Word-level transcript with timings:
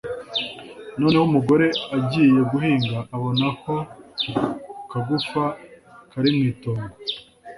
Noneho 0.99 1.23
umugore 1.29 1.65
agiye 1.97 2.39
guhinga 2.51 2.97
abona 3.15 3.45
ka 3.61 3.77
kagufa 4.89 5.43
kari 6.11 6.29
mu 6.35 6.43
itongo 6.51 6.93